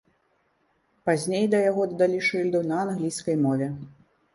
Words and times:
Пазней 1.11 1.45
да 1.55 1.61
яго 1.69 1.87
дадалі 1.95 2.25
шыльду 2.31 2.67
на 2.75 2.83
англійскай 2.89 3.43
мове. 3.49 3.75